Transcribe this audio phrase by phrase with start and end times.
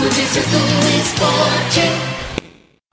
[0.00, 0.56] Notícias do
[0.98, 2.20] esporte.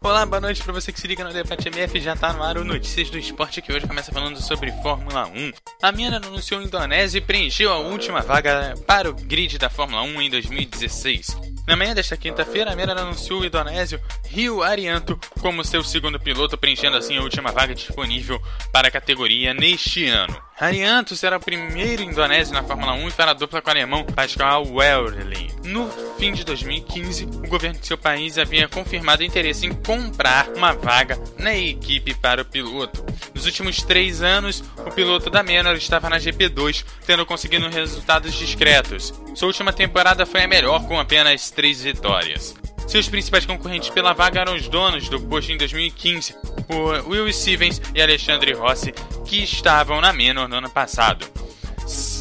[0.02, 2.02] Olá, boa noite para você que se liga no Debate MF.
[2.02, 5.52] Já tá no ar o Notícias do Esporte que hoje começa falando sobre Fórmula 1.
[5.82, 10.22] A Mina anunciou Indonésia e preencheu a última vaga para o grid da Fórmula 1
[10.22, 11.38] em 2016.
[11.66, 16.58] Na manhã desta quinta-feira, a Mina anunciou o indonésio Rio Arianto como seu segundo piloto,
[16.58, 20.42] preenchendo assim a última vaga disponível para a categoria neste ano.
[20.60, 24.66] Arianto será o primeiro indonésio na Fórmula 1 e fará dupla com o alemão Pascal
[24.66, 25.50] Wehrlein.
[25.64, 30.74] No fim de 2015, o governo de seu país havia confirmado interesse em comprar uma
[30.74, 33.06] vaga na equipe para o piloto.
[33.34, 39.14] Nos últimos três anos, o piloto da Menor estava na GP2, tendo conseguido resultados discretos.
[39.36, 42.56] Sua última temporada foi a melhor, com apenas três vitórias.
[42.88, 46.36] Seus principais concorrentes pela vaga eram os donos do posto em 2015,
[46.70, 48.94] o Will Stevens e Alexandre Rossi,
[49.26, 51.28] que estavam na Menor no ano passado.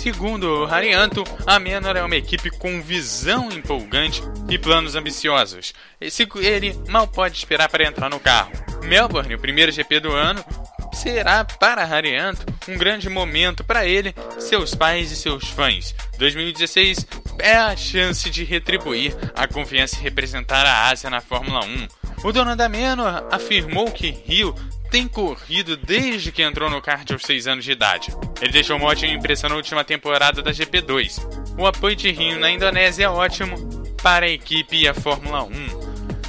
[0.06, 5.74] Segundo Harianto, a Menor é uma equipe com visão empolgante e planos ambiciosos.
[6.00, 8.52] Ele mal pode esperar para entrar no carro.
[8.84, 10.44] Melbourne, o primeiro GP do ano,
[10.92, 15.92] será para Harianto um grande momento para ele, seus pais e seus fãs.
[16.18, 17.04] 2016
[17.40, 21.88] é a chance de retribuir a confiança e representar a Ásia na Fórmula 1.
[22.22, 24.54] O dono da Menor afirmou que Rio
[24.90, 28.14] tem corrido desde que entrou no kart aos 6 anos de idade.
[28.40, 31.56] Ele deixou uma ótima impressão na última temporada da GP2.
[31.58, 33.56] O apoio de Rio na Indonésia é ótimo
[34.02, 35.86] para a equipe e a Fórmula 1.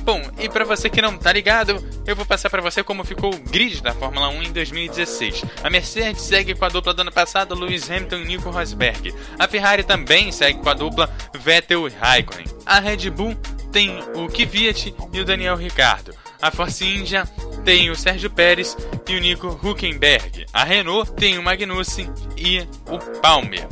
[0.08, 3.36] Bom, e para você que não tá ligado, eu vou passar para você como ficou
[3.36, 5.44] o grid da Fórmula 1 em 2016.
[5.62, 9.14] A Mercedes segue com a dupla do ano passado, Lewis Hamilton e Nico Rosberg.
[9.38, 12.48] A Ferrari também segue com a dupla Vettel e Raikkonen.
[12.66, 13.36] A Red Bull
[13.74, 16.16] tem o Kvyat e o Daniel Ricciardo.
[16.42, 17.28] A Force India
[17.68, 20.46] tem o Sérgio Pérez e o Nico Huckenberg.
[20.54, 23.68] A Renault tem o Magnussen e o Palmer.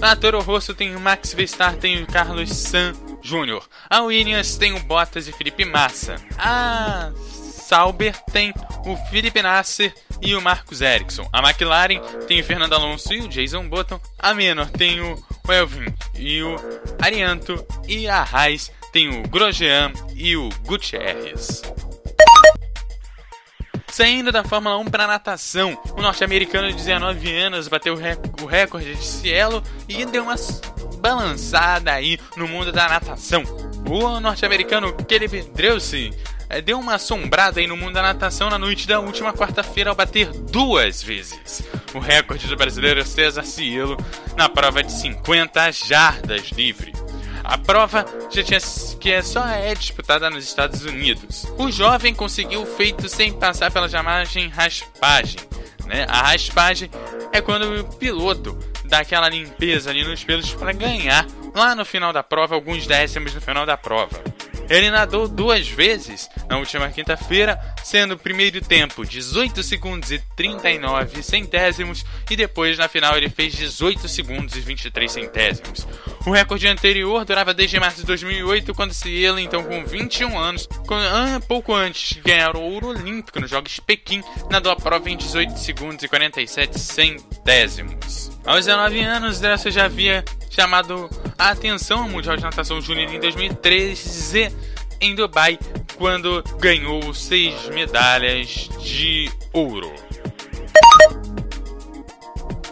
[0.00, 3.62] Na Toro Rosso tem o Max Verstappen e o Carlos San Jr.
[3.88, 6.16] A Williams tem o Bottas e Felipe Massa.
[6.36, 8.52] A Sauber tem
[8.84, 11.28] o Felipe Nasser e o Marcos Ericsson.
[11.32, 14.00] A McLaren tem o Fernando Alonso e o Jason Button.
[14.18, 15.16] A Menor tem o
[15.48, 16.56] Elvin e o
[17.00, 17.64] Arianto.
[17.86, 21.62] E a Haas tem o Grosjean e o Gutierrez.
[23.98, 27.94] Saindo da Fórmula 1 para natação, o norte-americano de 19 anos bateu
[28.40, 30.36] o recorde de Cielo e deu uma
[31.00, 33.42] balançada aí no mundo da natação.
[33.90, 36.14] O norte-americano Caleb Drewsy
[36.48, 39.96] eh, deu uma assombrada aí no mundo da natação na noite da última quarta-feira ao
[39.96, 43.96] bater duas vezes o recorde do brasileiro César Cielo
[44.36, 46.92] na prova de 50 jardas livre.
[47.44, 48.60] A prova já tinha
[49.00, 51.46] que é só é disputada nos Estados Unidos.
[51.56, 55.40] O jovem conseguiu o feito sem passar pela chamagem raspagem.
[55.86, 56.06] Né?
[56.08, 56.90] A raspagem
[57.32, 62.12] é quando o piloto dá aquela limpeza ali nos pelos para ganhar lá no final
[62.12, 64.22] da prova alguns décimos no final da prova.
[64.68, 71.22] Ele nadou duas vezes na última quinta-feira, sendo o primeiro tempo 18 segundos e 39
[71.22, 75.86] centésimos e depois na final ele fez 18 segundos e 23 centésimos.
[76.26, 80.68] O recorde anterior durava desde março de 2008, quando Cielo, então com 21 anos,
[81.46, 85.16] pouco antes de ganhar o ouro olímpico nos Jogos de Pequim, nadou a prova em
[85.16, 88.30] 18 segundos e 47 centésimos.
[88.44, 94.52] Aos 19 anos, Dressa já havia chamado atenção ao Mundial de Natação Júnior em 2013
[95.00, 95.58] em Dubai,
[95.96, 99.92] quando ganhou seis medalhas de ouro.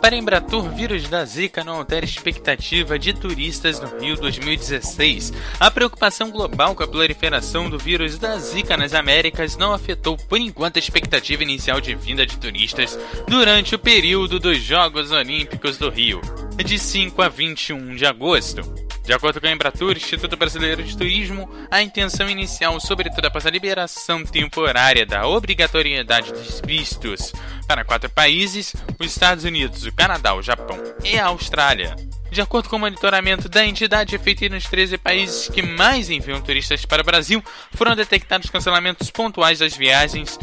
[0.01, 5.33] Para Embratur, vírus da Zika não altera expectativa de turistas no Rio 2016.
[5.59, 10.39] A preocupação global com a proliferação do vírus da Zika nas Américas não afetou por
[10.39, 12.97] enquanto a expectativa inicial de vinda de turistas
[13.27, 16.21] durante o período dos Jogos Olímpicos do Rio,
[16.65, 18.63] de 5 a 21 de agosto.
[19.05, 23.51] De acordo com a Embratur, Instituto Brasileiro de Turismo, a intenção inicial, sobretudo após a
[23.51, 27.33] liberação temporária da obrigatoriedade dos vistos
[27.69, 31.95] para quatro países: os Estados Unidos, o Canadá, o Japão e a Austrália.
[32.33, 36.85] De acordo com o monitoramento da entidade feito nos 13 países que mais enviam turistas
[36.85, 37.43] para o Brasil,
[37.73, 40.37] foram detectados cancelamentos pontuais das viagens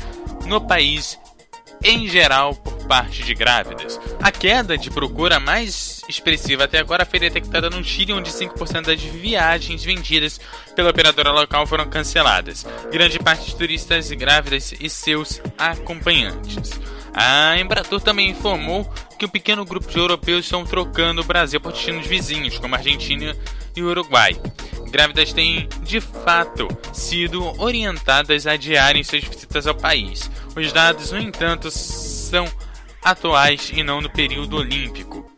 [0.45, 1.19] no país
[1.83, 3.99] em geral por parte de grávidas.
[4.21, 9.01] A queda de procura mais expressiva até agora foi detectada no Chile, onde 5% das
[9.01, 10.39] viagens vendidas
[10.75, 12.63] pela operadora local foram canceladas.
[12.91, 16.79] Grande parte de turistas grávidas e seus acompanhantes.
[17.15, 18.87] A Embratur também informou
[19.17, 23.35] que um pequeno grupo de europeus estão trocando o Brasil por destinos vizinhos, como Argentina
[23.75, 24.39] e Uruguai.
[24.91, 30.29] Grávidas têm, de fato, sido orientadas a adiarem suas visitas ao país.
[30.55, 32.47] Os dados, no entanto, são
[33.03, 35.29] atuais e não no período olímpico.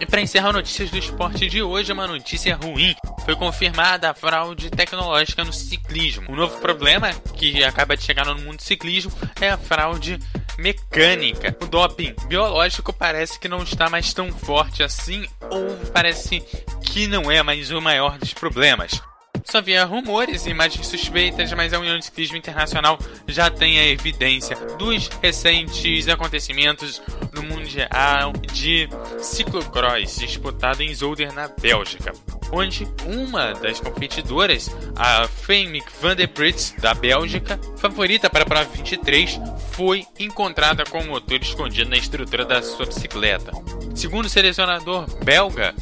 [0.00, 2.94] E para encerrar notícias do esporte de hoje, uma notícia ruim.
[3.24, 6.30] Foi confirmada a fraude tecnológica no ciclismo.
[6.30, 10.18] Um novo problema que acaba de chegar no mundo do ciclismo é a fraude
[10.56, 11.56] mecânica.
[11.60, 16.40] O doping biológico parece que não está mais tão forte assim, ou parece
[16.82, 19.02] que não é mais o maior dos problemas.
[19.50, 23.86] Só havia rumores e imagens suspeitas, mas a União de Ciclismo Internacional já tem a
[23.86, 27.00] evidência dos recentes acontecimentos
[27.32, 28.90] no Mundial de
[29.20, 32.12] Ciclocross disputado em Zolder, na Bélgica,
[32.52, 38.64] onde uma das competidoras, a Femke van der Pritz, da Bélgica, favorita para a prova
[38.64, 39.40] 23,
[39.72, 43.52] foi encontrada com o motor escondido na estrutura da sua bicicleta.
[43.94, 45.74] Segundo o selecionador belga,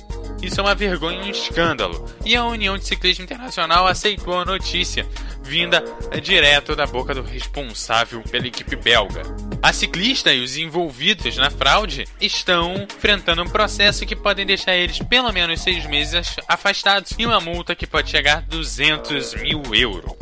[0.43, 2.05] isso é uma vergonha e um escândalo.
[2.25, 5.07] E a União de Ciclismo Internacional aceitou a notícia,
[5.43, 5.83] vinda
[6.23, 9.23] direto da boca do responsável pela equipe belga.
[9.63, 14.99] A ciclista e os envolvidos na fraude estão enfrentando um processo que podem deixar eles
[14.99, 20.13] pelo menos seis meses afastados e uma multa que pode chegar a 200 mil euros.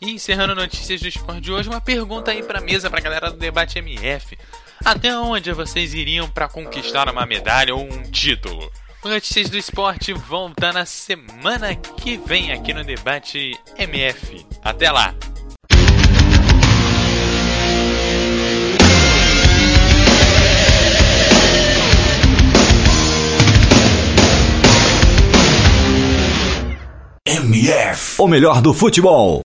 [0.00, 3.38] E encerrando notícias do esporte de hoje, uma pergunta aí pra mesa pra galera do
[3.38, 4.36] debate MF.
[4.84, 8.70] Até onde vocês iriam para conquistar uma medalha ou um título?
[9.08, 14.46] Notícias do esporte volta na semana que vem aqui no Debate MF.
[14.62, 15.14] Até lá!
[27.28, 29.34] MF, o melhor do futebol.